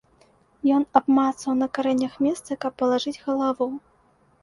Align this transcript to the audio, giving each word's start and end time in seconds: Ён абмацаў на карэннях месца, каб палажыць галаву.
Ён 0.77 0.83
абмацаў 1.01 1.51
на 1.61 1.69
карэннях 1.81 2.19
месца, 2.29 2.51
каб 2.67 2.71
палажыць 2.83 3.19
галаву. 3.31 3.73